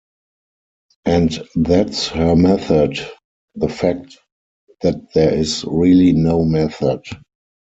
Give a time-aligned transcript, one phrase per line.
[1.05, 2.97] And that's her method-
[3.55, 4.17] the fact
[4.81, 7.03] that there is really no method.